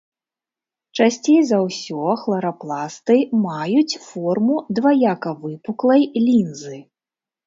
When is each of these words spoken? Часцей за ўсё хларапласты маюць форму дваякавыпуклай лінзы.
Часцей 0.99 1.35
за 1.49 1.57
ўсё 1.65 2.05
хларапласты 2.21 3.17
маюць 3.43 3.99
форму 4.05 4.55
дваякавыпуклай 4.79 6.01
лінзы. 6.25 6.79